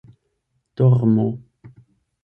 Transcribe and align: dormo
dormo 0.75 1.27